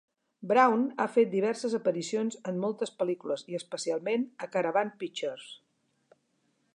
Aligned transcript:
Brown 0.51 0.83
ha 1.03 1.05
fet 1.17 1.29
diverses 1.33 1.75
aparicions 1.79 2.39
en 2.51 2.57
moltes 2.65 2.93
pel·lícules 3.01 3.45
i 3.53 3.59
especialment 3.61 4.27
a 4.47 4.49
Caravan 4.57 4.93
Pictures. 5.05 5.47